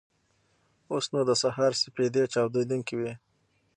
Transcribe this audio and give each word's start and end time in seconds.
اوس 0.91 1.05
نو 1.13 1.21
د 1.29 1.31
سهار 1.41 1.71
سپېدې 1.81 2.23
چاودېدونکې 2.33 2.93
وې. 2.99 3.13